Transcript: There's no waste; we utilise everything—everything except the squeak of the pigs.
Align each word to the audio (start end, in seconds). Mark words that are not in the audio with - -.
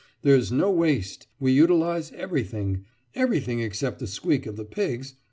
There's 0.23 0.51
no 0.51 0.71
waste; 0.71 1.27
we 1.39 1.51
utilise 1.51 2.11
everything—everything 2.13 3.59
except 3.59 3.99
the 3.99 4.07
squeak 4.07 4.47
of 4.47 4.55
the 4.55 4.65
pigs. 4.65 5.13